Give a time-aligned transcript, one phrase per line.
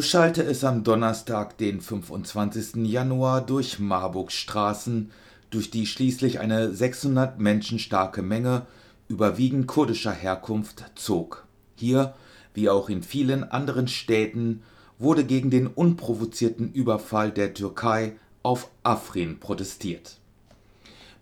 [0.00, 2.86] So schallte es am Donnerstag, den 25.
[2.86, 5.10] Januar, durch Marburgs Straßen,
[5.50, 8.62] durch die schließlich eine 600 Menschen starke Menge,
[9.08, 11.44] überwiegend kurdischer Herkunft, zog.
[11.76, 12.14] Hier,
[12.54, 14.62] wie auch in vielen anderen Städten,
[14.98, 20.16] wurde gegen den unprovozierten Überfall der Türkei auf Afrin protestiert.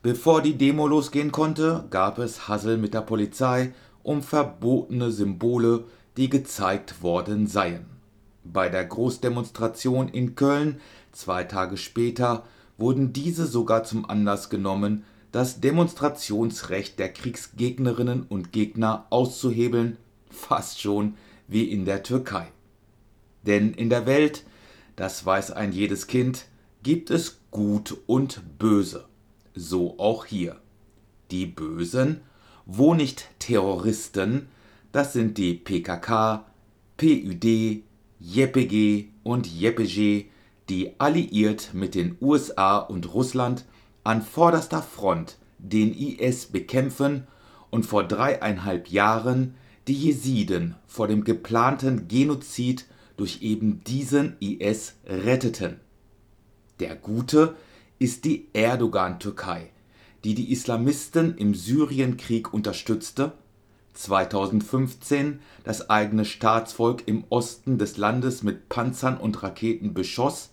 [0.02, 3.72] Bevor die Demo losgehen konnte, gab es Hassel mit der Polizei
[4.04, 5.82] um verbotene Symbole,
[6.16, 7.97] die gezeigt worden seien
[8.52, 10.80] bei der Großdemonstration in Köln
[11.12, 12.44] zwei Tage später
[12.76, 19.98] wurden diese sogar zum Anlass genommen, das Demonstrationsrecht der Kriegsgegnerinnen und Gegner auszuhebeln,
[20.30, 21.14] fast schon
[21.48, 22.48] wie in der Türkei.
[23.42, 24.44] Denn in der Welt,
[24.96, 26.46] das weiß ein jedes Kind,
[26.82, 29.06] gibt es Gut und Böse.
[29.54, 30.56] So auch hier.
[31.30, 32.20] Die Bösen,
[32.66, 34.48] wo nicht Terroristen,
[34.92, 36.44] das sind die PKK,
[36.96, 37.82] PÜD,
[38.20, 40.26] JPG und JPG,
[40.68, 43.64] die alliiert mit den USA und Russland
[44.04, 47.26] an vorderster Front den IS bekämpfen
[47.70, 49.54] und vor dreieinhalb Jahren
[49.86, 55.80] die Jesiden vor dem geplanten Genozid durch eben diesen IS retteten.
[56.80, 57.56] Der Gute
[57.98, 59.70] ist die Erdogan-Türkei,
[60.24, 63.32] die die Islamisten im Syrienkrieg unterstützte
[63.98, 70.50] 2015 das eigene Staatsvolk im Osten des Landes mit Panzern und Raketen beschoss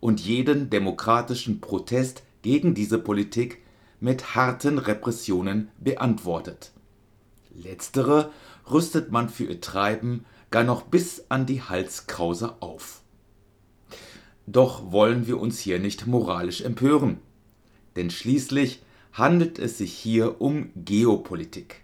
[0.00, 3.62] und jeden demokratischen Protest gegen diese Politik
[4.00, 6.72] mit harten Repressionen beantwortet.
[7.54, 8.32] Letztere
[8.68, 13.02] rüstet man für ihr Treiben gar noch bis an die Halskrause auf.
[14.48, 17.18] Doch wollen wir uns hier nicht moralisch empören,
[17.94, 21.82] denn schließlich handelt es sich hier um Geopolitik.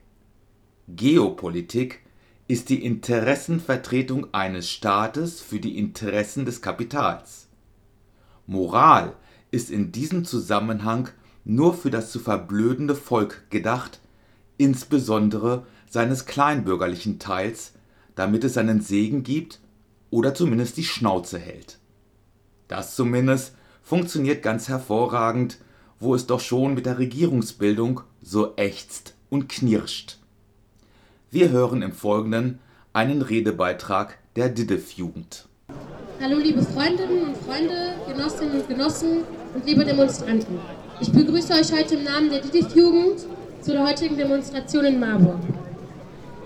[0.97, 2.01] Geopolitik
[2.47, 7.49] ist die Interessenvertretung eines Staates für die Interessen des Kapitals.
[8.47, 9.15] Moral
[9.51, 11.11] ist in diesem Zusammenhang
[11.45, 14.01] nur für das zu verblödende Volk gedacht,
[14.57, 17.75] insbesondere seines kleinbürgerlichen Teils,
[18.15, 19.61] damit es seinen Segen gibt
[20.09, 21.79] oder zumindest die Schnauze hält.
[22.67, 25.59] Das zumindest funktioniert ganz hervorragend,
[26.01, 30.19] wo es doch schon mit der Regierungsbildung so ächzt und knirscht.
[31.31, 32.59] Wir hören im Folgenden
[32.95, 35.45] einen Redebeitrag der DIDIF-Jugend.
[36.23, 39.25] Hallo liebe Freundinnen und Freunde, Genossinnen und Genossen
[39.55, 40.59] und liebe Demonstranten.
[41.03, 43.27] Ich begrüße euch heute im Namen der DIDIF-Jugend
[43.61, 45.41] zu der heutigen Demonstration in Marburg.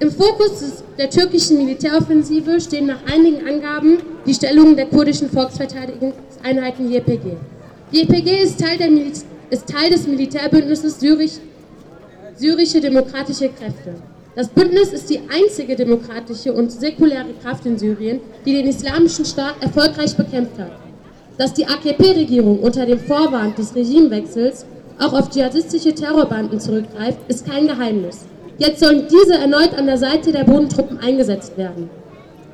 [0.00, 7.36] Im Fokus der türkischen Militäroffensive stehen nach einigen Angaben die Stellungen der kurdischen Volksverteidigungseinheiten JPG.
[7.92, 8.80] JPG ist Teil,
[9.48, 11.38] ist Teil des Militärbündnisses Syrisch,
[12.34, 13.94] Syrische Demokratische Kräfte.
[14.34, 19.56] Das Bündnis ist die einzige demokratische und säkuläre Kraft in Syrien, die den islamischen Staat
[19.60, 20.72] erfolgreich bekämpft hat.
[21.36, 24.64] Dass die AKP-Regierung unter dem Vorwand des Regimewechsels
[24.98, 28.20] auch auf dschihadistische Terrorbanden zurückgreift, ist kein Geheimnis.
[28.56, 31.90] Jetzt sollen diese erneut an der Seite der Bodentruppen eingesetzt werden.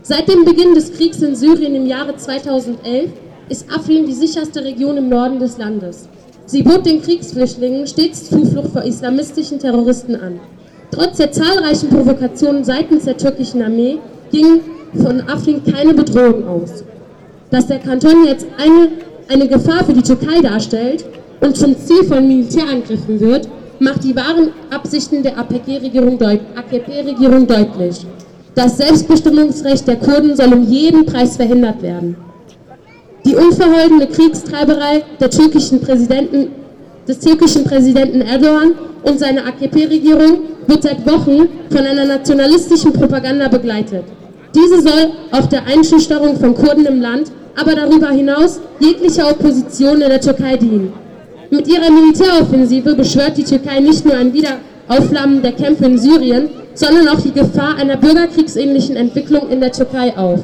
[0.02, 3.10] Seit dem Beginn des Kriegs in Syrien im Jahre 2011
[3.50, 6.08] ist Afrin die sicherste Region im Norden des Landes.
[6.46, 10.40] Sie bot den Kriegsflüchtlingen stets Zuflucht vor islamistischen Terroristen an.
[10.90, 13.98] Trotz der zahlreichen Provokationen seitens der türkischen Armee
[14.32, 14.60] ging
[14.94, 16.84] von Afrin keine Bedrohung aus.
[17.50, 18.90] Dass der Kanton jetzt eine,
[19.28, 21.04] eine Gefahr für die Türkei darstellt
[21.40, 23.48] und zum Ziel von Militärangriffen wird,
[23.80, 26.40] macht die wahren Absichten der AKP-Regierung deut
[27.48, 28.06] deutlich.
[28.54, 32.16] Das Selbstbestimmungsrecht der Kurden soll um jeden Preis verhindert werden.
[33.24, 36.48] Die unverholdene Kriegstreiberei der türkischen Präsidenten,
[37.06, 38.72] des türkischen Präsidenten Erdogan
[39.04, 44.04] und seiner AKP-Regierung wird seit Wochen von einer nationalistischen Propaganda begleitet.
[44.54, 50.08] Diese soll auf der Einschüchterung von Kurden im Land, aber darüber hinaus jeglicher Opposition in
[50.08, 50.92] der Türkei dienen.
[51.50, 57.08] Mit ihrer Militäroffensive beschwört die Türkei nicht nur ein Wiederaufflammen der Kämpfe in Syrien, sondern
[57.08, 60.40] auch die Gefahr einer bürgerkriegsähnlichen Entwicklung in der Türkei auf.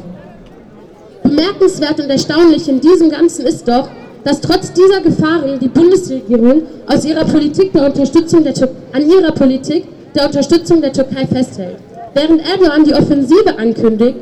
[1.22, 3.88] Bemerkenswert und erstaunlich in diesem Ganzen ist doch,
[4.24, 8.54] dass trotz dieser Gefahren die Bundesregierung aus ihrer Politik der Unterstützung der
[8.92, 9.84] an ihrer Politik
[10.14, 11.76] der Unterstützung der Türkei festhält.
[12.14, 14.16] Während Erdogan die Offensive ankündigt,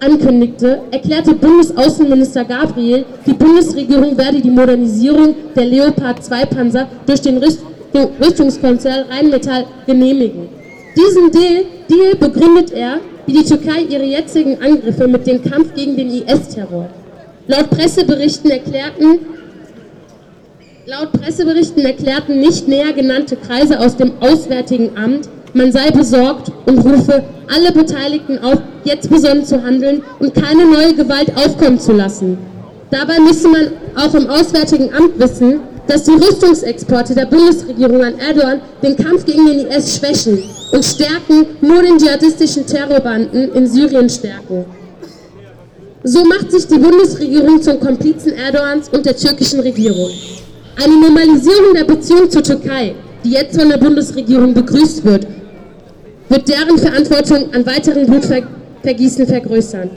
[0.00, 7.38] ankündigte, erklärte Bundesaußenminister Gabriel, die Bundesregierung werde die Modernisierung der Leopard 2 Panzer durch den
[7.38, 10.48] Rüstungskonzern Rheinmetall genehmigen.
[10.96, 15.96] Diesen Deal, Deal begründet er, wie die Türkei ihre jetzigen Angriffe mit dem Kampf gegen
[15.96, 16.88] den IS-Terror.
[17.46, 19.18] Laut Presseberichten erklärten
[20.90, 26.80] Laut Presseberichten erklärten nicht näher genannte Kreise aus dem Auswärtigen Amt, man sei besorgt und
[26.80, 32.38] rufe alle Beteiligten auf, jetzt besonnen zu handeln und keine neue Gewalt aufkommen zu lassen.
[32.90, 38.60] Dabei müsse man auch im Auswärtigen Amt wissen, dass die Rüstungsexporte der Bundesregierung an Erdogan
[38.82, 44.64] den Kampf gegen den IS schwächen und stärken, nur den dschihadistischen Terrorbanden in Syrien stärken.
[46.02, 50.10] So macht sich die Bundesregierung zum Komplizen Erdogans und der türkischen Regierung.
[50.76, 52.94] Eine Normalisierung der Beziehung zur Türkei,
[53.24, 55.26] die jetzt von der Bundesregierung begrüßt wird,
[56.28, 59.90] wird deren Verantwortung an weiteren Blutvergießen vergrößern.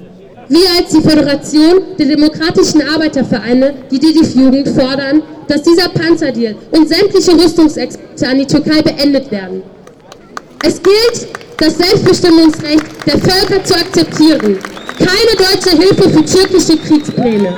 [0.49, 7.31] Wir als die Föderation der demokratischen Arbeitervereine, die DDF-Jugend, fordern, dass dieser Panzerdeal und sämtliche
[7.31, 9.63] Rüstungsexporte an die Türkei beendet werden.
[10.65, 11.27] Es gilt,
[11.57, 14.57] das Selbstbestimmungsrecht der Völker zu akzeptieren.
[14.97, 17.57] Keine deutsche Hilfe für türkische Kriegspläne.